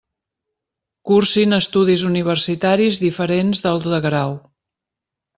[1.09, 4.33] Cursin estudis universitaris diferents dels de grau.